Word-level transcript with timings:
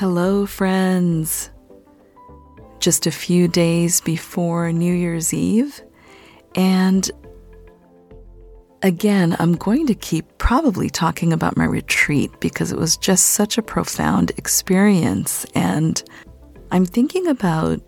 Hello, 0.00 0.46
friends. 0.46 1.50
Just 2.78 3.06
a 3.06 3.10
few 3.10 3.48
days 3.48 4.00
before 4.00 4.72
New 4.72 4.94
Year's 4.94 5.34
Eve, 5.34 5.82
and 6.54 7.10
again, 8.80 9.36
I'm 9.38 9.56
going 9.56 9.86
to 9.88 9.94
keep 9.94 10.38
probably 10.38 10.88
talking 10.88 11.34
about 11.34 11.58
my 11.58 11.66
retreat 11.66 12.30
because 12.40 12.72
it 12.72 12.78
was 12.78 12.96
just 12.96 13.32
such 13.32 13.58
a 13.58 13.62
profound 13.62 14.32
experience. 14.38 15.44
And 15.54 16.02
I'm 16.70 16.86
thinking 16.86 17.26
about 17.26 17.82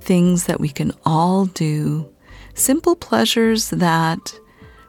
things 0.00 0.46
that 0.46 0.58
we 0.58 0.70
can 0.70 0.92
all 1.04 1.44
do, 1.44 2.10
simple 2.54 2.96
pleasures 2.96 3.68
that 3.68 4.40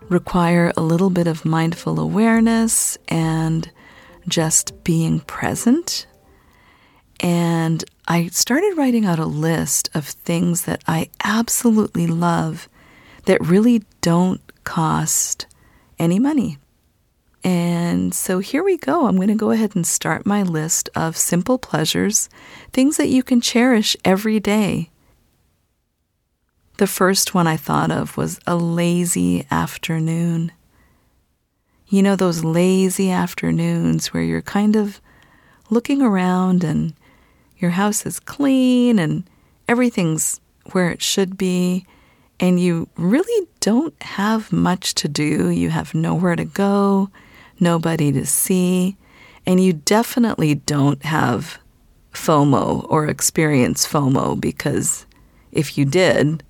require 0.08 0.72
a 0.78 0.82
little 0.82 1.10
bit 1.10 1.28
of 1.28 1.44
mindful 1.44 2.00
awareness 2.00 2.98
and 3.10 3.70
just 4.30 4.82
being 4.86 5.20
present. 5.20 6.08
And 7.20 7.84
I 8.08 8.28
started 8.28 8.78
writing 8.78 9.06
out 9.06 9.20
a 9.20 9.26
list 9.26 9.90
of 9.94 10.06
things 10.06 10.64
that 10.64 10.84
I 10.88 11.10
absolutely 11.24 12.08
love 12.08 12.70
that 13.26 13.42
really 13.42 13.84
don't 14.02 14.42
cost 14.64 15.48
any 16.00 16.20
money. 16.20 16.58
And 17.44 18.14
so 18.14 18.40
here 18.40 18.64
we 18.64 18.78
go. 18.78 19.08
I'm 19.08 19.16
going 19.16 19.28
to 19.30 19.36
go 19.36 19.52
ahead 19.52 19.76
and 19.76 19.86
start 19.86 20.26
my 20.26 20.44
list 20.44 20.90
of 20.96 21.16
simple 21.16 21.58
pleasures, 21.58 22.30
things 22.74 22.98
that 22.98 23.10
you 23.10 23.24
can 23.24 23.42
cherish 23.42 23.96
every 24.04 24.40
day. 24.40 24.90
The 26.78 26.88
first 26.88 27.34
one 27.34 27.48
I 27.48 27.58
thought 27.58 27.92
of 27.92 28.18
was 28.18 28.40
a 28.46 28.56
lazy 28.56 29.48
afternoon. 29.50 30.52
You 31.88 32.04
know, 32.04 32.16
those 32.16 32.44
lazy 32.44 33.10
afternoons 33.12 34.14
where 34.14 34.24
you're 34.24 34.42
kind 34.42 34.76
of 34.76 35.00
looking 35.70 36.02
around 36.02 36.64
and 36.64 36.94
your 37.58 37.72
house 37.72 38.06
is 38.06 38.20
clean 38.20 39.00
and 39.00 39.30
everything's 39.68 40.40
where 40.72 40.90
it 40.90 41.02
should 41.02 41.38
be, 41.38 41.86
and 42.40 42.60
you 42.60 42.88
really 42.98 43.48
don't 43.60 44.00
have 44.02 44.52
much 44.52 44.94
to 44.96 45.08
do. 45.08 45.50
You 45.50 45.70
have 45.70 45.94
nowhere 45.94 46.36
to 46.36 46.46
go, 46.46 47.10
nobody 47.60 48.12
to 48.12 48.26
see, 48.26 48.98
and 49.46 49.64
you 49.64 49.74
definitely 49.74 50.56
don't 50.56 51.04
have 51.04 51.60
FOMO 52.14 52.86
or 52.90 53.08
experience 53.08 53.88
FOMO 53.88 54.40
because 54.40 55.06
if 55.52 55.78
you 55.78 55.86
did, 55.86 56.44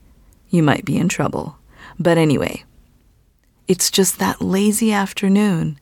you 0.49 0.63
might 0.63 0.85
be 0.85 0.97
in 0.97 1.09
trouble. 1.09 1.57
But 1.99 2.17
anyway, 2.17 2.63
it's 3.67 3.91
just 3.91 4.19
that 4.19 4.41
lazy 4.41 4.91
afternoon 4.91 5.79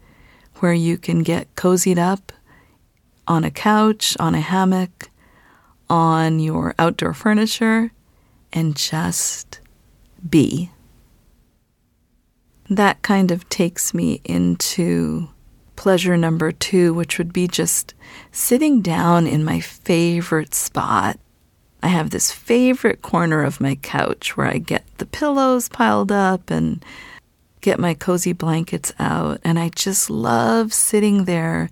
where 0.56 0.74
you 0.74 0.98
can 0.98 1.24
get 1.24 1.54
cozied 1.56 1.98
up 1.98 2.32
on 3.28 3.44
a 3.44 3.52
couch, 3.52 4.16
on 4.20 4.36
a 4.36 4.42
hammock, 4.42 5.10
on 5.90 6.40
your 6.40 6.74
outdoor 6.80 7.14
furniture, 7.14 7.92
and 8.52 8.76
just 8.76 9.60
be. 10.28 10.72
That 12.70 13.02
kind 13.02 13.32
of 13.32 13.48
takes 13.50 13.94
me 13.94 14.22
into 14.24 15.30
pleasure 15.76 16.18
number 16.18 16.52
two, 16.52 16.94
which 16.94 17.18
would 17.18 17.34
be 17.34 17.48
just 17.48 17.94
sitting 18.32 18.82
down 18.82 19.28
in 19.28 19.44
my 19.44 19.60
favorite 19.60 20.54
spot. 20.56 21.20
I 21.84 21.90
have 21.90 22.10
this 22.10 22.32
favorite 22.32 23.02
corner 23.02 23.44
of 23.44 23.62
my 23.62 23.76
couch 23.76 24.36
where 24.36 24.48
I 24.48 24.58
get 24.58 24.84
the 24.98 25.06
pillows 25.06 25.70
piled 25.70 26.12
up 26.12 26.50
and 26.50 26.84
get 27.62 27.80
my 27.80 27.94
cozy 27.94 28.34
blankets 28.34 28.94
out. 28.98 29.40
And 29.44 29.60
I 29.60 29.70
just 29.70 30.10
love 30.10 30.74
sitting 30.74 31.26
there 31.26 31.70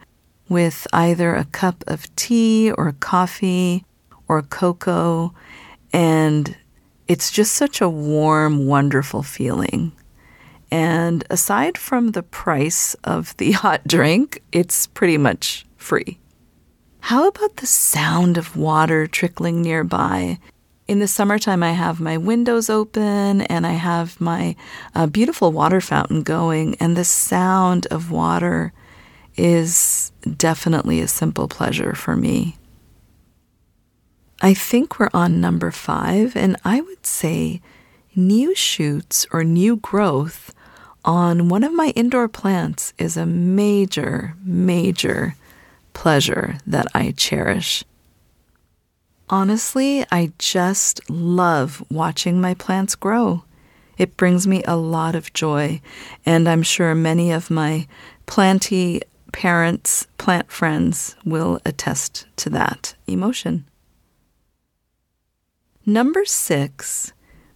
with 0.49 0.85
either 0.93 1.33
a 1.33 1.45
cup 1.45 1.83
of 1.87 2.15
tea 2.15 2.71
or 2.71 2.91
coffee 2.99 3.85
or 4.27 4.41
cocoa 4.41 5.33
and 5.91 6.55
it's 7.07 7.31
just 7.31 7.53
such 7.53 7.81
a 7.81 7.89
warm, 7.89 8.65
wonderful 8.65 9.23
feeling. 9.23 9.91
And 10.71 11.23
aside 11.29 11.77
from 11.77 12.11
the 12.11 12.23
price 12.23 12.95
of 13.03 13.37
the 13.37 13.51
hot 13.63 13.87
drink, 13.87 14.41
it's 14.51 14.87
pretty 14.87 15.17
much 15.17 15.65
free. 15.77 16.19
How 17.01 17.27
about 17.27 17.57
the 17.57 17.67
sound 17.67 18.37
of 18.37 18.55
water 18.55 19.05
trickling 19.05 19.61
nearby? 19.61 20.39
In 20.87 20.99
the 20.99 21.07
summertime, 21.07 21.61
I 21.61 21.71
have 21.71 21.99
my 21.99 22.17
windows 22.17 22.69
open 22.69 23.41
and 23.41 23.67
I 23.67 23.73
have 23.73 24.19
my 24.19 24.55
uh, 24.95 25.07
beautiful 25.07 25.51
water 25.51 25.79
fountain 25.79 26.23
going, 26.23 26.75
and 26.79 26.97
the 26.97 27.05
sound 27.05 27.85
of 27.87 28.11
water 28.11 28.73
is 29.35 30.11
definitely 30.37 30.99
a 31.01 31.07
simple 31.07 31.47
pleasure 31.47 31.93
for 31.93 32.15
me. 32.15 32.57
I 34.43 34.53
think 34.53 34.99
we're 34.99 35.09
on 35.13 35.39
number 35.39 35.71
five, 35.71 36.35
and 36.35 36.57
I 36.65 36.81
would 36.81 37.05
say 37.05 37.61
new 38.13 38.53
shoots 38.53 39.25
or 39.31 39.45
new 39.45 39.77
growth 39.77 40.53
on 41.05 41.47
one 41.47 41.63
of 41.63 41.73
my 41.73 41.93
indoor 41.95 42.27
plants 42.27 42.93
is 42.97 43.15
a 43.15 43.25
major, 43.25 44.35
major 44.43 45.37
pleasure 45.93 46.57
that 46.67 46.87
I 46.93 47.13
cherish. 47.15 47.85
Honestly, 49.29 50.03
I 50.11 50.33
just 50.37 51.09
love 51.09 51.81
watching 51.89 52.41
my 52.41 52.53
plants 52.53 52.95
grow. 52.95 53.45
It 53.97 54.17
brings 54.17 54.45
me 54.45 54.61
a 54.63 54.75
lot 54.75 55.15
of 55.15 55.31
joy, 55.31 55.79
and 56.25 56.49
I'm 56.49 56.63
sure 56.63 56.93
many 56.93 57.31
of 57.31 57.49
my 57.49 57.87
planty 58.25 59.03
parents, 59.31 60.05
plant 60.17 60.51
friends 60.51 61.15
will 61.23 61.61
attest 61.63 62.25
to 62.35 62.49
that 62.49 62.95
emotion. 63.07 63.63
Number 65.85 66.23
six 66.23 67.11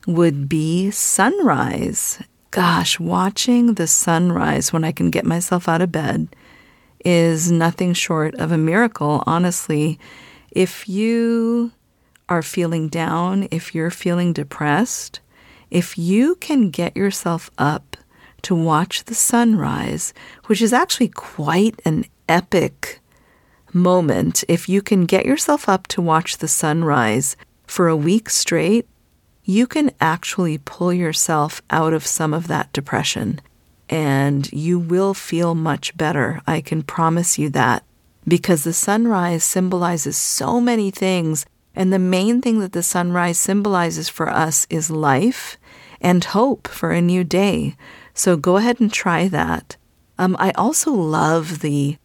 would 0.05 0.49
be 0.49 0.91
sunrise. 0.91 2.21
Gosh, 2.51 2.99
watching 2.99 3.75
the 3.75 3.87
sunrise 3.87 4.73
when 4.73 4.83
I 4.83 4.91
can 4.91 5.11
get 5.11 5.25
myself 5.25 5.69
out 5.69 5.81
of 5.81 5.93
bed 5.93 6.27
is 7.05 7.49
nothing 7.49 7.93
short 7.93 8.35
of 8.35 8.51
a 8.51 8.57
miracle, 8.57 9.23
honestly. 9.25 9.97
If 10.51 10.89
you 10.89 11.71
are 12.27 12.41
feeling 12.41 12.89
down, 12.89 13.47
if 13.49 13.73
you're 13.73 13.91
feeling 13.91 14.33
depressed, 14.33 15.21
if 15.71 15.97
you 15.97 16.35
can 16.35 16.69
get 16.69 16.97
yourself 16.97 17.49
up 17.57 17.95
to 18.41 18.53
watch 18.55 19.05
the 19.05 19.15
sunrise, 19.15 20.13
which 20.47 20.61
is 20.61 20.73
actually 20.73 21.09
quite 21.09 21.79
an 21.85 22.03
epic 22.27 22.99
moment, 23.71 24.43
if 24.49 24.67
you 24.67 24.81
can 24.81 25.05
get 25.05 25.25
yourself 25.25 25.69
up 25.69 25.87
to 25.87 26.01
watch 26.01 26.37
the 26.39 26.47
sunrise, 26.47 27.37
for 27.67 27.87
a 27.87 27.95
week 27.95 28.29
straight, 28.29 28.87
you 29.43 29.67
can 29.67 29.91
actually 30.01 30.57
pull 30.57 30.91
yourself 30.91 31.61
out 31.69 31.93
of 31.93 32.07
some 32.07 32.33
of 32.33 32.47
that 32.47 32.73
depression 32.73 33.39
and 33.89 34.51
you 34.51 34.79
will 34.79 35.13
feel 35.13 35.55
much 35.55 35.95
better. 35.95 36.41
I 36.45 36.61
can 36.61 36.83
promise 36.83 37.37
you 37.37 37.49
that 37.51 37.83
because 38.27 38.63
the 38.63 38.73
sunrise 38.73 39.43
symbolizes 39.43 40.17
so 40.17 40.59
many 40.59 40.91
things. 40.91 41.45
And 41.75 41.93
the 41.93 41.99
main 41.99 42.41
thing 42.41 42.59
that 42.59 42.73
the 42.73 42.83
sunrise 42.83 43.37
symbolizes 43.37 44.09
for 44.09 44.29
us 44.29 44.67
is 44.69 44.89
life 44.89 45.57
and 46.01 46.23
hope 46.23 46.67
for 46.67 46.91
a 46.91 47.01
new 47.01 47.23
day. 47.23 47.75
So 48.13 48.35
go 48.35 48.57
ahead 48.57 48.79
and 48.79 48.91
try 48.91 49.27
that. 49.27 49.77
Um, 50.17 50.35
I 50.39 50.51
also 50.51 50.91
love 50.91 51.59
the 51.59 51.97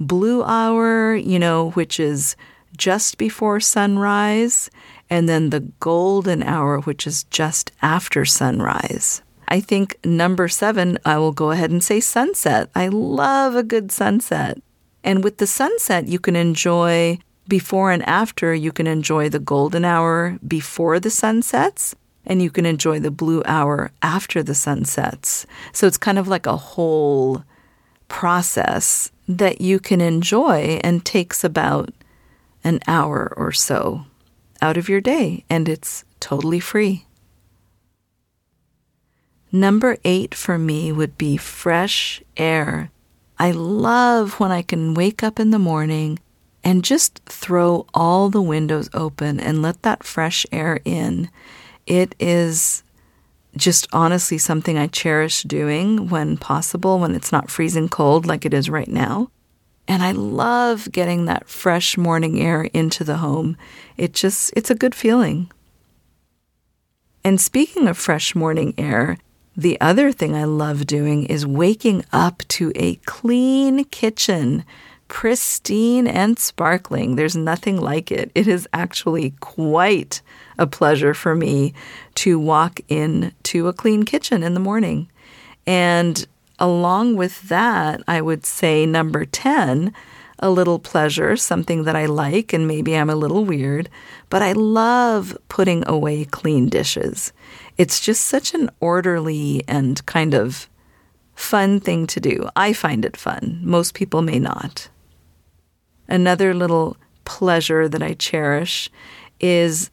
blue 0.00 0.42
hour, 0.42 1.14
you 1.14 1.38
know, 1.38 1.70
which 1.70 2.00
is 2.00 2.36
just 2.76 3.16
before 3.16 3.60
sunrise 3.60 4.70
and 5.12 5.28
then 5.28 5.50
the 5.50 5.60
golden 5.78 6.42
hour, 6.42 6.80
which 6.80 7.06
is 7.06 7.24
just 7.24 7.70
after 7.82 8.24
sunrise. 8.24 9.20
I 9.46 9.60
think 9.60 9.98
number 10.06 10.48
seven, 10.48 10.98
I 11.04 11.18
will 11.18 11.32
go 11.32 11.50
ahead 11.50 11.70
and 11.70 11.84
say 11.84 12.00
sunset. 12.00 12.70
I 12.74 12.88
love 12.88 13.54
a 13.54 13.62
good 13.62 13.92
sunset. 13.92 14.62
And 15.04 15.22
with 15.22 15.36
the 15.36 15.46
sunset, 15.46 16.08
you 16.08 16.18
can 16.18 16.34
enjoy 16.34 17.18
before 17.46 17.92
and 17.92 18.02
after, 18.04 18.54
you 18.54 18.72
can 18.72 18.86
enjoy 18.86 19.28
the 19.28 19.38
golden 19.38 19.84
hour 19.84 20.38
before 20.48 20.98
the 20.98 21.10
sun 21.10 21.42
sets, 21.42 21.94
and 22.24 22.40
you 22.40 22.50
can 22.50 22.64
enjoy 22.64 22.98
the 22.98 23.10
blue 23.10 23.42
hour 23.44 23.90
after 24.00 24.42
the 24.42 24.54
sun 24.54 24.86
sets. 24.86 25.46
So 25.74 25.86
it's 25.86 25.98
kind 25.98 26.18
of 26.18 26.26
like 26.26 26.46
a 26.46 26.56
whole 26.56 27.44
process 28.08 29.12
that 29.28 29.60
you 29.60 29.78
can 29.78 30.00
enjoy 30.00 30.80
and 30.82 31.04
takes 31.04 31.44
about 31.44 31.92
an 32.64 32.80
hour 32.86 33.34
or 33.36 33.52
so 33.52 34.06
out 34.62 34.78
of 34.78 34.88
your 34.88 35.00
day, 35.00 35.44
and 35.50 35.68
it's 35.68 36.04
totally 36.20 36.60
free. 36.60 37.06
Number 39.50 39.98
eight 40.04 40.34
for 40.34 40.56
me 40.56 40.90
would 40.92 41.18
be 41.18 41.36
fresh 41.36 42.22
air. 42.38 42.90
I 43.38 43.50
love 43.50 44.40
when 44.40 44.50
I 44.50 44.62
can 44.62 44.94
wake 44.94 45.22
up 45.22 45.38
in 45.38 45.50
the 45.50 45.58
morning 45.58 46.20
and 46.64 46.84
just 46.84 47.20
throw 47.26 47.86
all 47.92 48.30
the 48.30 48.40
windows 48.40 48.88
open 48.94 49.40
and 49.40 49.60
let 49.60 49.82
that 49.82 50.04
fresh 50.04 50.46
air 50.52 50.80
in. 50.84 51.28
It 51.86 52.14
is 52.20 52.82
just 53.56 53.86
honestly 53.92 54.38
something 54.38 54.78
I 54.78 54.86
cherish 54.86 55.42
doing 55.42 56.08
when 56.08 56.38
possible, 56.38 56.98
when 56.98 57.14
it's 57.14 57.32
not 57.32 57.50
freezing 57.50 57.88
cold 57.88 58.24
like 58.24 58.46
it 58.46 58.54
is 58.54 58.70
right 58.70 58.88
now. 58.88 59.30
And 59.88 60.02
I 60.02 60.12
love 60.12 60.90
getting 60.92 61.24
that 61.24 61.48
fresh 61.48 61.96
morning 61.98 62.40
air 62.40 62.62
into 62.72 63.04
the 63.04 63.18
home. 63.18 63.56
It 63.96 64.12
just, 64.12 64.52
it's 64.56 64.70
a 64.70 64.76
good 64.76 64.94
feeling. 64.94 65.50
And 67.24 67.40
speaking 67.40 67.88
of 67.88 67.98
fresh 67.98 68.34
morning 68.34 68.74
air, 68.78 69.18
the 69.56 69.80
other 69.80 70.12
thing 70.12 70.34
I 70.34 70.44
love 70.44 70.86
doing 70.86 71.24
is 71.24 71.46
waking 71.46 72.04
up 72.12 72.42
to 72.48 72.72
a 72.74 72.94
clean 73.04 73.84
kitchen, 73.84 74.64
pristine 75.08 76.06
and 76.06 76.38
sparkling. 76.38 77.16
There's 77.16 77.36
nothing 77.36 77.78
like 77.78 78.10
it. 78.10 78.32
It 78.34 78.48
is 78.48 78.66
actually 78.72 79.34
quite 79.40 80.22
a 80.58 80.66
pleasure 80.66 81.12
for 81.12 81.34
me 81.34 81.74
to 82.16 82.38
walk 82.38 82.80
into 82.88 83.68
a 83.68 83.72
clean 83.74 84.04
kitchen 84.04 84.42
in 84.42 84.54
the 84.54 84.60
morning. 84.60 85.10
And 85.66 86.26
along 86.58 87.16
with 87.16 87.48
that, 87.48 88.02
I 88.06 88.20
would 88.20 88.46
say 88.46 88.86
number 88.86 89.24
10, 89.24 89.92
a 90.38 90.50
little 90.50 90.78
pleasure, 90.78 91.36
something 91.36 91.84
that 91.84 91.96
I 91.96 92.06
like, 92.06 92.52
and 92.52 92.66
maybe 92.66 92.96
I'm 92.96 93.10
a 93.10 93.16
little 93.16 93.44
weird, 93.44 93.88
but 94.28 94.42
I 94.42 94.52
love 94.52 95.38
putting 95.48 95.86
away 95.86 96.24
clean 96.24 96.68
dishes. 96.68 97.32
It's 97.78 98.00
just 98.00 98.24
such 98.26 98.52
an 98.52 98.68
orderly 98.80 99.62
and 99.68 100.04
kind 100.06 100.34
of 100.34 100.68
fun 101.34 101.80
thing 101.80 102.06
to 102.08 102.20
do. 102.20 102.48
I 102.56 102.72
find 102.72 103.04
it 103.04 103.16
fun. 103.16 103.60
Most 103.62 103.94
people 103.94 104.20
may 104.20 104.38
not. 104.38 104.88
Another 106.08 106.52
little 106.52 106.96
pleasure 107.24 107.88
that 107.88 108.02
I 108.02 108.14
cherish 108.14 108.90
is 109.40 109.90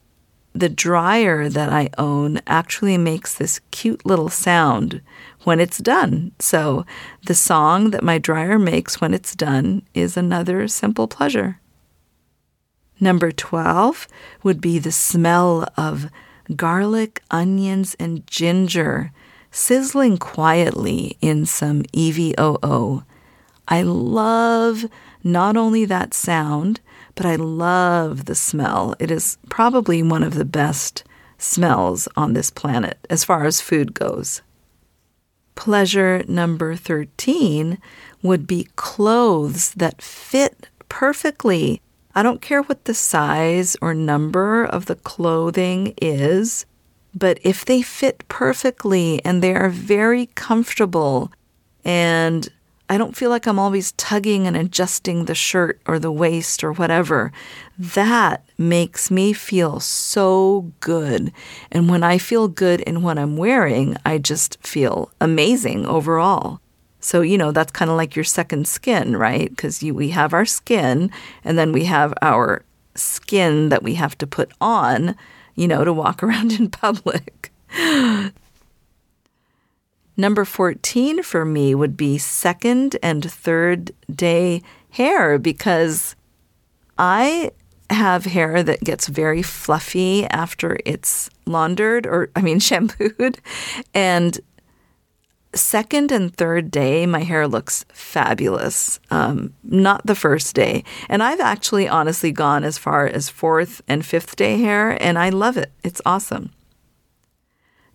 the 0.52 0.68
dryer 0.68 1.48
that 1.48 1.72
I 1.72 1.90
own 1.96 2.40
actually 2.46 2.98
makes 2.98 3.34
this 3.34 3.60
cute 3.70 4.04
little 4.04 4.28
sound 4.28 5.00
when 5.44 5.60
it's 5.60 5.78
done. 5.78 6.32
So 6.38 6.84
the 7.26 7.34
song 7.34 7.90
that 7.90 8.02
my 8.02 8.18
dryer 8.18 8.58
makes 8.58 9.00
when 9.00 9.14
it's 9.14 9.34
done 9.34 9.82
is 9.94 10.16
another 10.16 10.68
simple 10.68 11.08
pleasure. 11.08 11.60
Number 12.98 13.32
12 13.32 14.06
would 14.42 14.60
be 14.60 14.78
the 14.78 14.92
smell 14.92 15.66
of 15.76 16.10
garlic, 16.54 17.22
onions, 17.30 17.96
and 17.98 18.26
ginger 18.26 19.12
sizzling 19.50 20.18
quietly 20.18 21.16
in 21.20 21.46
some 21.46 21.82
EVOO. 21.94 23.04
I 23.68 23.82
love 23.82 24.84
not 25.22 25.56
only 25.56 25.84
that 25.84 26.14
sound, 26.14 26.80
but 27.14 27.26
I 27.26 27.36
love 27.36 28.26
the 28.26 28.34
smell. 28.34 28.94
It 28.98 29.10
is 29.10 29.38
probably 29.48 30.02
one 30.02 30.22
of 30.22 30.34
the 30.34 30.44
best 30.44 31.04
smells 31.38 32.08
on 32.16 32.32
this 32.32 32.50
planet 32.50 32.98
as 33.08 33.24
far 33.24 33.44
as 33.44 33.60
food 33.60 33.94
goes. 33.94 34.42
Pleasure 35.60 36.24
number 36.26 36.74
13 36.74 37.76
would 38.22 38.46
be 38.46 38.66
clothes 38.76 39.74
that 39.74 40.00
fit 40.00 40.70
perfectly. 40.88 41.82
I 42.14 42.22
don't 42.22 42.40
care 42.40 42.62
what 42.62 42.86
the 42.86 42.94
size 42.94 43.76
or 43.82 43.92
number 43.92 44.64
of 44.64 44.86
the 44.86 44.94
clothing 44.94 45.92
is, 46.00 46.64
but 47.14 47.38
if 47.42 47.66
they 47.66 47.82
fit 47.82 48.26
perfectly 48.26 49.22
and 49.22 49.42
they 49.42 49.54
are 49.54 49.68
very 49.68 50.30
comfortable 50.34 51.30
and 51.84 52.48
I 52.90 52.98
don't 52.98 53.16
feel 53.16 53.30
like 53.30 53.46
I'm 53.46 53.60
always 53.60 53.92
tugging 53.92 54.48
and 54.48 54.56
adjusting 54.56 55.26
the 55.26 55.34
shirt 55.34 55.80
or 55.86 56.00
the 56.00 56.10
waist 56.10 56.64
or 56.64 56.72
whatever. 56.72 57.30
That 57.78 58.44
makes 58.58 59.12
me 59.12 59.32
feel 59.32 59.78
so 59.78 60.72
good. 60.80 61.32
And 61.70 61.88
when 61.88 62.02
I 62.02 62.18
feel 62.18 62.48
good 62.48 62.80
in 62.80 63.02
what 63.02 63.16
I'm 63.16 63.36
wearing, 63.36 63.96
I 64.04 64.18
just 64.18 64.58
feel 64.66 65.12
amazing 65.20 65.86
overall. 65.86 66.60
So, 66.98 67.20
you 67.20 67.38
know, 67.38 67.52
that's 67.52 67.70
kind 67.70 67.92
of 67.92 67.96
like 67.96 68.16
your 68.16 68.24
second 68.24 68.66
skin, 68.66 69.16
right? 69.16 69.48
Because 69.48 69.80
we 69.80 70.10
have 70.10 70.34
our 70.34 70.44
skin 70.44 71.12
and 71.44 71.56
then 71.56 71.70
we 71.70 71.84
have 71.84 72.12
our 72.22 72.64
skin 72.96 73.68
that 73.68 73.84
we 73.84 73.94
have 73.94 74.18
to 74.18 74.26
put 74.26 74.50
on, 74.60 75.14
you 75.54 75.68
know, 75.68 75.84
to 75.84 75.92
walk 75.92 76.22
around 76.24 76.54
in 76.54 76.68
public. 76.68 77.52
Number 80.20 80.44
14 80.44 81.22
for 81.22 81.46
me 81.46 81.74
would 81.74 81.96
be 81.96 82.18
second 82.18 82.94
and 83.02 83.24
third 83.24 83.90
day 84.14 84.60
hair 84.90 85.38
because 85.38 86.14
I 86.98 87.52
have 87.88 88.26
hair 88.26 88.62
that 88.62 88.84
gets 88.84 89.08
very 89.08 89.40
fluffy 89.40 90.26
after 90.26 90.78
it's 90.84 91.30
laundered 91.46 92.06
or, 92.06 92.28
I 92.36 92.42
mean, 92.42 92.60
shampooed. 92.70 93.38
And 93.94 94.38
second 95.54 96.12
and 96.12 96.36
third 96.36 96.70
day, 96.70 97.06
my 97.06 97.20
hair 97.20 97.48
looks 97.48 97.86
fabulous. 97.88 99.00
Um, 99.10 99.54
not 99.64 100.04
the 100.04 100.14
first 100.14 100.54
day. 100.54 100.84
And 101.08 101.22
I've 101.22 101.40
actually 101.40 101.88
honestly 101.88 102.30
gone 102.30 102.62
as 102.62 102.76
far 102.76 103.06
as 103.06 103.30
fourth 103.30 103.80
and 103.88 104.04
fifth 104.04 104.36
day 104.36 104.58
hair, 104.58 105.02
and 105.02 105.18
I 105.18 105.30
love 105.30 105.56
it. 105.56 105.72
It's 105.82 106.02
awesome. 106.04 106.52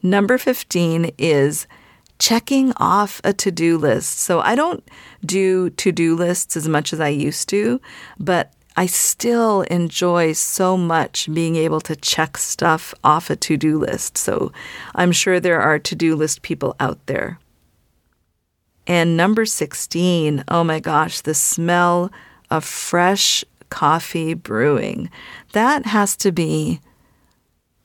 Number 0.01 0.39
15 0.39 1.11
is 1.19 1.67
checking 2.19 2.73
off 2.77 3.21
a 3.23 3.33
to 3.33 3.51
do 3.51 3.77
list. 3.77 4.19
So 4.19 4.39
I 4.39 4.55
don't 4.55 4.83
do 5.25 5.69
to 5.71 5.91
do 5.91 6.15
lists 6.15 6.55
as 6.55 6.67
much 6.67 6.93
as 6.93 6.99
I 6.99 7.09
used 7.09 7.49
to, 7.49 7.81
but 8.19 8.53
I 8.77 8.87
still 8.87 9.61
enjoy 9.61 10.33
so 10.33 10.75
much 10.75 11.29
being 11.33 11.55
able 11.55 11.79
to 11.81 11.95
check 11.95 12.37
stuff 12.37 12.93
off 13.03 13.29
a 13.29 13.35
to 13.37 13.57
do 13.57 13.79
list. 13.79 14.17
So 14.17 14.51
I'm 14.93 15.11
sure 15.11 15.39
there 15.39 15.61
are 15.61 15.79
to 15.79 15.95
do 15.95 16.15
list 16.15 16.41
people 16.41 16.75
out 16.79 17.05
there. 17.05 17.39
And 18.87 19.17
number 19.17 19.45
16, 19.45 20.43
oh 20.47 20.63
my 20.63 20.79
gosh, 20.79 21.21
the 21.21 21.33
smell 21.33 22.11
of 22.51 22.63
fresh 22.63 23.43
coffee 23.69 24.33
brewing. 24.33 25.09
That 25.53 25.85
has 25.87 26.15
to 26.17 26.31
be 26.31 26.81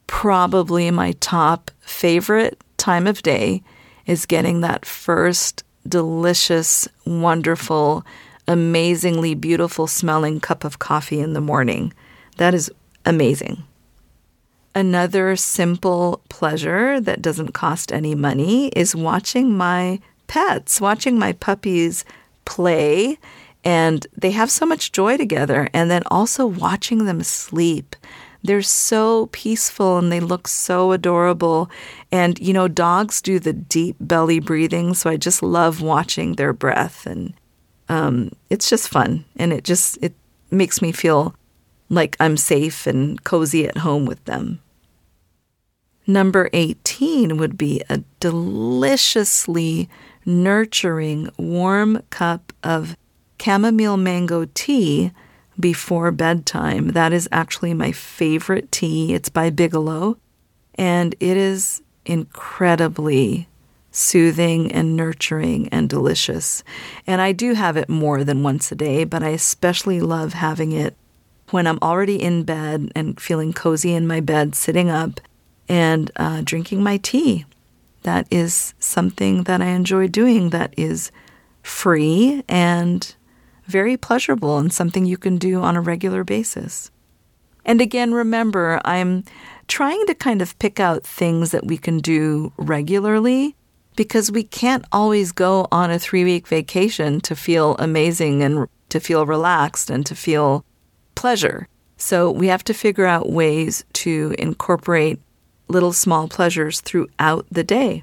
probably 0.06 0.90
my 0.90 1.12
top 1.20 1.70
favorite 1.80 2.60
time 2.76 3.06
of 3.06 3.22
day 3.22 3.62
is 4.06 4.26
getting 4.26 4.60
that 4.60 4.84
first 4.84 5.64
delicious, 5.88 6.88
wonderful, 7.06 8.04
amazingly 8.46 9.34
beautiful 9.34 9.86
smelling 9.86 10.40
cup 10.40 10.64
of 10.64 10.78
coffee 10.78 11.20
in 11.20 11.32
the 11.32 11.40
morning. 11.40 11.92
That 12.36 12.54
is 12.54 12.70
amazing. 13.04 13.64
Another 14.74 15.34
simple 15.36 16.22
pleasure 16.28 17.00
that 17.00 17.22
doesn't 17.22 17.52
cost 17.52 17.92
any 17.92 18.14
money 18.14 18.68
is 18.68 18.94
watching 18.94 19.56
my 19.56 20.00
pets, 20.26 20.80
watching 20.80 21.18
my 21.18 21.32
puppies 21.32 22.04
play, 22.44 23.18
and 23.64 24.06
they 24.16 24.30
have 24.30 24.50
so 24.50 24.64
much 24.64 24.92
joy 24.92 25.16
together, 25.16 25.68
and 25.74 25.90
then 25.90 26.02
also 26.06 26.46
watching 26.46 27.04
them 27.04 27.22
sleep. 27.22 27.96
They're 28.42 28.62
so 28.62 29.26
peaceful 29.32 29.98
and 29.98 30.10
they 30.10 30.20
look 30.20 30.48
so 30.48 30.92
adorable. 30.92 31.70
And, 32.10 32.38
you 32.38 32.52
know, 32.52 32.68
dogs 32.68 33.20
do 33.20 33.38
the 33.38 33.52
deep 33.52 33.96
belly 34.00 34.40
breathing, 34.40 34.94
so 34.94 35.10
I 35.10 35.16
just 35.16 35.42
love 35.42 35.82
watching 35.82 36.34
their 36.34 36.52
breath. 36.52 37.06
And 37.06 37.34
um, 37.88 38.32
it's 38.48 38.70
just 38.70 38.88
fun. 38.88 39.24
And 39.36 39.52
it 39.52 39.64
just, 39.64 39.98
it 40.00 40.14
makes 40.50 40.80
me 40.80 40.92
feel 40.92 41.34
like 41.90 42.16
I'm 42.18 42.36
safe 42.36 42.86
and 42.86 43.22
cozy 43.24 43.66
at 43.66 43.78
home 43.78 44.06
with 44.06 44.24
them. 44.24 44.60
Number 46.06 46.48
18 46.52 47.36
would 47.36 47.58
be 47.58 47.82
a 47.88 48.02
deliciously 48.20 49.88
nurturing, 50.24 51.30
warm 51.36 52.02
cup 52.10 52.52
of 52.62 52.96
chamomile 53.40 53.96
mango 53.96 54.46
tea 54.54 55.12
before 55.60 56.10
bedtime. 56.10 56.88
That 56.88 57.12
is 57.12 57.28
actually 57.30 57.74
my 57.74 57.92
favorite 57.92 58.72
tea. 58.72 59.14
It's 59.14 59.28
by 59.28 59.50
Bigelow, 59.50 60.18
and 60.74 61.14
it 61.20 61.36
is 61.36 61.82
incredibly 62.04 63.48
soothing 63.92 64.70
and 64.72 64.96
nurturing 64.96 65.68
and 65.68 65.88
delicious. 65.88 66.62
And 67.06 67.20
I 67.20 67.32
do 67.32 67.54
have 67.54 67.76
it 67.76 67.88
more 67.88 68.24
than 68.24 68.42
once 68.42 68.70
a 68.72 68.76
day, 68.76 69.04
but 69.04 69.22
I 69.22 69.30
especially 69.30 70.00
love 70.00 70.32
having 70.32 70.72
it 70.72 70.96
when 71.50 71.66
I'm 71.66 71.78
already 71.82 72.22
in 72.22 72.44
bed 72.44 72.92
and 72.94 73.20
feeling 73.20 73.52
cozy 73.52 73.92
in 73.92 74.06
my 74.06 74.20
bed, 74.20 74.54
sitting 74.54 74.88
up 74.88 75.20
and 75.68 76.10
uh, 76.16 76.42
drinking 76.44 76.82
my 76.82 76.96
tea 76.98 77.44
that 78.02 78.26
is 78.30 78.74
something 78.78 79.44
that 79.44 79.60
I 79.60 79.66
enjoy 79.66 80.08
doing 80.08 80.50
that 80.50 80.74
is 80.76 81.10
free 81.62 82.42
and 82.48 83.14
very 83.70 83.96
pleasurable 83.96 84.58
and 84.58 84.72
something 84.72 85.06
you 85.06 85.16
can 85.16 85.38
do 85.38 85.60
on 85.62 85.76
a 85.76 85.80
regular 85.80 86.24
basis. 86.24 86.90
And 87.64 87.80
again, 87.80 88.12
remember, 88.12 88.80
I'm 88.84 89.24
trying 89.68 90.04
to 90.06 90.14
kind 90.14 90.42
of 90.42 90.58
pick 90.58 90.80
out 90.80 91.04
things 91.04 91.52
that 91.52 91.66
we 91.66 91.78
can 91.78 91.98
do 91.98 92.52
regularly 92.56 93.54
because 93.96 94.32
we 94.32 94.42
can't 94.42 94.84
always 94.92 95.32
go 95.32 95.68
on 95.70 95.90
a 95.90 95.98
three 95.98 96.24
week 96.24 96.48
vacation 96.48 97.20
to 97.20 97.36
feel 97.36 97.76
amazing 97.78 98.42
and 98.42 98.66
to 98.88 99.00
feel 99.00 99.26
relaxed 99.26 99.90
and 99.90 100.04
to 100.06 100.14
feel 100.14 100.64
pleasure. 101.14 101.68
So 101.96 102.30
we 102.30 102.48
have 102.48 102.64
to 102.64 102.74
figure 102.74 103.06
out 103.06 103.30
ways 103.30 103.84
to 103.92 104.34
incorporate 104.38 105.20
little 105.68 105.92
small 105.92 106.28
pleasures 106.28 106.80
throughout 106.80 107.46
the 107.50 107.62
day. 107.62 108.02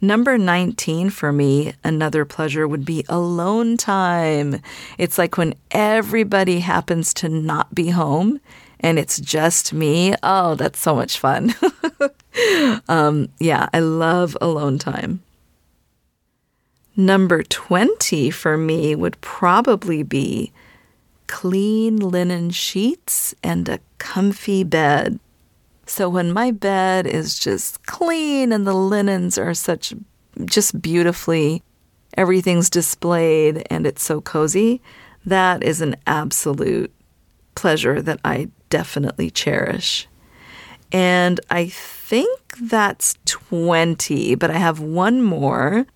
Number 0.00 0.38
19 0.38 1.10
for 1.10 1.32
me, 1.32 1.72
another 1.82 2.24
pleasure 2.24 2.68
would 2.68 2.84
be 2.84 3.04
alone 3.08 3.76
time. 3.76 4.60
It's 4.96 5.18
like 5.18 5.36
when 5.36 5.54
everybody 5.72 6.60
happens 6.60 7.12
to 7.14 7.28
not 7.28 7.74
be 7.74 7.90
home 7.90 8.40
and 8.80 8.98
it's 8.98 9.18
just 9.18 9.72
me. 9.72 10.14
Oh, 10.22 10.54
that's 10.54 10.78
so 10.78 10.94
much 10.94 11.18
fun. 11.18 11.52
um, 12.88 13.28
yeah, 13.40 13.68
I 13.72 13.80
love 13.80 14.36
alone 14.40 14.78
time. 14.78 15.22
Number 16.96 17.42
20 17.42 18.30
for 18.30 18.56
me 18.56 18.94
would 18.94 19.20
probably 19.20 20.04
be 20.04 20.52
clean 21.26 21.96
linen 21.96 22.50
sheets 22.50 23.34
and 23.42 23.68
a 23.68 23.80
comfy 23.98 24.62
bed. 24.64 25.18
So 25.88 26.08
when 26.08 26.32
my 26.32 26.50
bed 26.50 27.06
is 27.06 27.38
just 27.38 27.86
clean 27.86 28.52
and 28.52 28.66
the 28.66 28.74
linens 28.74 29.38
are 29.38 29.54
such 29.54 29.94
just 30.44 30.80
beautifully, 30.80 31.62
everything's 32.16 32.68
displayed 32.68 33.66
and 33.70 33.86
it's 33.86 34.02
so 34.02 34.20
cozy, 34.20 34.82
that 35.24 35.62
is 35.62 35.80
an 35.80 35.96
absolute 36.06 36.92
pleasure 37.54 38.02
that 38.02 38.20
I 38.22 38.50
definitely 38.68 39.30
cherish. 39.30 40.06
And 40.92 41.40
I 41.50 41.68
think 41.68 42.38
that's 42.60 43.16
20, 43.24 44.34
but 44.36 44.50
I 44.50 44.58
have 44.58 44.80
one 44.80 45.22
more 45.22 45.86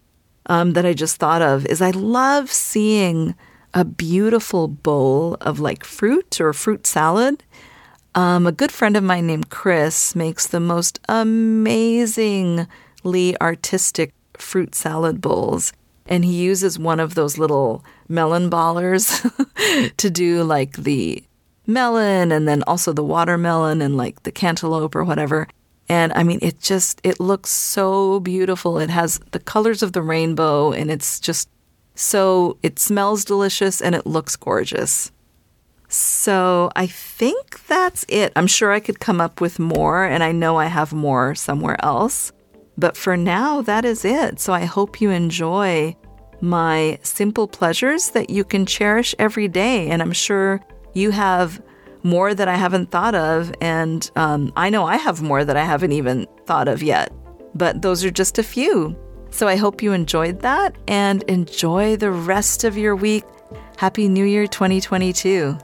um, 0.46 0.72
that 0.72 0.86
I 0.86 0.94
just 0.94 1.16
thought 1.16 1.42
of 1.42 1.66
is 1.66 1.82
I 1.82 1.90
love 1.90 2.50
seeing 2.50 3.34
a 3.74 3.84
beautiful 3.84 4.68
bowl 4.68 5.36
of 5.40 5.60
like 5.60 5.84
fruit 5.84 6.40
or 6.40 6.52
fruit 6.52 6.86
salad 6.86 7.42
um, 8.14 8.46
a 8.46 8.52
good 8.52 8.70
friend 8.70 8.96
of 8.96 9.02
mine 9.04 9.26
named 9.26 9.50
Chris 9.50 10.14
makes 10.14 10.46
the 10.46 10.60
most 10.60 11.00
amazingly 11.08 12.66
artistic 13.40 14.12
fruit 14.36 14.74
salad 14.74 15.20
bowls. 15.20 15.72
And 16.06 16.24
he 16.24 16.42
uses 16.42 16.78
one 16.78 17.00
of 17.00 17.14
those 17.14 17.38
little 17.38 17.84
melon 18.08 18.50
ballers 18.50 19.22
to 19.96 20.10
do 20.10 20.42
like 20.42 20.76
the 20.76 21.24
melon 21.66 22.32
and 22.32 22.46
then 22.46 22.62
also 22.66 22.92
the 22.92 23.04
watermelon 23.04 23.80
and 23.80 23.96
like 23.96 24.22
the 24.24 24.32
cantaloupe 24.32 24.94
or 24.94 25.04
whatever. 25.04 25.48
And 25.88 26.12
I 26.12 26.22
mean, 26.22 26.38
it 26.42 26.60
just, 26.60 27.00
it 27.04 27.20
looks 27.20 27.50
so 27.50 28.20
beautiful. 28.20 28.78
It 28.78 28.90
has 28.90 29.20
the 29.30 29.38
colors 29.38 29.82
of 29.82 29.92
the 29.92 30.02
rainbow 30.02 30.72
and 30.72 30.90
it's 30.90 31.20
just 31.20 31.48
so, 31.94 32.58
it 32.62 32.78
smells 32.78 33.24
delicious 33.24 33.80
and 33.80 33.94
it 33.94 34.06
looks 34.06 34.36
gorgeous. 34.36 35.12
So 35.92 36.70
I 36.74 36.86
think 36.86 37.66
that's 37.66 38.06
it. 38.08 38.32
I'm 38.34 38.46
sure 38.46 38.72
I 38.72 38.80
could 38.80 38.98
come 38.98 39.20
up 39.20 39.42
with 39.42 39.58
more, 39.58 40.04
and 40.04 40.24
I 40.24 40.32
know 40.32 40.56
I 40.56 40.64
have 40.64 40.94
more 40.94 41.34
somewhere 41.34 41.76
else. 41.84 42.32
But 42.78 42.96
for 42.96 43.14
now, 43.14 43.60
that 43.60 43.84
is 43.84 44.02
it. 44.02 44.40
So 44.40 44.54
I 44.54 44.64
hope 44.64 45.02
you 45.02 45.10
enjoy 45.10 45.94
my 46.40 46.98
simple 47.02 47.46
pleasures 47.46 48.08
that 48.12 48.30
you 48.30 48.42
can 48.42 48.64
cherish 48.64 49.14
every 49.18 49.48
day. 49.48 49.90
And 49.90 50.00
I'm 50.00 50.12
sure 50.12 50.62
you 50.94 51.10
have 51.10 51.60
more 52.02 52.34
that 52.34 52.48
I 52.48 52.56
haven't 52.56 52.90
thought 52.90 53.14
of. 53.14 53.52
And 53.60 54.10
um, 54.16 54.50
I 54.56 54.70
know 54.70 54.86
I 54.86 54.96
have 54.96 55.20
more 55.20 55.44
that 55.44 55.58
I 55.58 55.64
haven't 55.64 55.92
even 55.92 56.26
thought 56.46 56.68
of 56.68 56.82
yet. 56.82 57.12
But 57.54 57.82
those 57.82 58.02
are 58.02 58.10
just 58.10 58.38
a 58.38 58.42
few. 58.42 58.96
So 59.28 59.46
I 59.46 59.56
hope 59.56 59.82
you 59.82 59.92
enjoyed 59.92 60.40
that 60.40 60.74
and 60.88 61.22
enjoy 61.24 61.96
the 61.96 62.10
rest 62.10 62.64
of 62.64 62.78
your 62.78 62.96
week. 62.96 63.24
Happy 63.76 64.08
New 64.08 64.24
Year 64.24 64.46
2022. 64.46 65.58